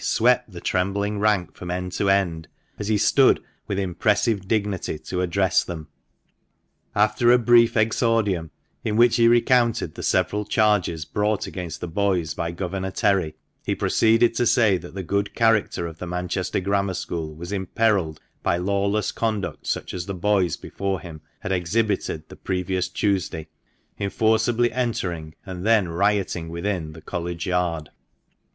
swept 0.03 0.51
the 0.51 0.59
trembling 0.59 1.19
rank 1.19 1.53
from 1.53 1.69
end 1.69 1.91
to 1.91 2.09
end, 2.09 2.47
as 2.79 2.87
he 2.87 2.97
stood 2.97 3.39
with 3.67 3.77
impressive 3.77 4.47
dignity 4.47 4.97
to 4.97 5.21
address 5.21 5.63
them. 5.63 5.87
After 6.95 7.31
a 7.31 7.37
brief 7.37 7.77
exordium, 7.77 8.49
in 8.83 8.97
which 8.97 9.17
he 9.17 9.27
recounted 9.27 9.93
the 9.93 10.01
several 10.01 10.43
charges 10.43 11.05
brought 11.05 11.45
against 11.45 11.81
the 11.81 11.87
boys 11.87 12.33
by 12.33 12.49
Governor 12.49 12.89
Terry, 12.89 13.35
he 13.63 13.75
proceeded 13.75 14.33
to 14.33 14.47
say 14.47 14.75
that 14.77 14.95
the 14.95 15.03
good 15.03 15.35
character 15.35 15.85
of 15.85 15.99
the 15.99 16.07
Manchester 16.07 16.59
Grammar 16.61 16.95
School 16.95 17.35
was 17.35 17.51
imperilled 17.51 18.19
by 18.41 18.57
lawless 18.57 19.11
conduct 19.11 19.67
such 19.67 19.93
as 19.93 20.07
the 20.07 20.15
boys 20.15 20.57
before 20.57 20.99
him 20.99 21.21
had 21.41 21.51
exhibited 21.51 22.27
the 22.27 22.35
previous 22.35 22.89
Tuesday, 22.89 23.49
in 23.99 24.09
forcibly 24.09 24.73
entering, 24.73 25.35
and 25.45 25.63
then 25.63 25.87
rioting 25.89 26.49
within, 26.49 26.93
the 26.93 27.01
College 27.01 27.45
Yard. 27.45 27.91